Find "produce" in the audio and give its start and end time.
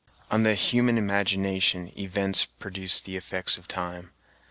2.45-3.01